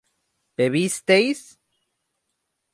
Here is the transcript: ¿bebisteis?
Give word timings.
¿bebisteis? 0.57 1.41